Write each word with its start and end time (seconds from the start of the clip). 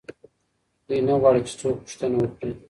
دوی 0.87 0.99
نه 1.07 1.13
غواړي 1.21 1.41
چې 1.47 1.53
څوک 1.59 1.75
پوښتنه 1.83 2.15
وکړي. 2.19 2.53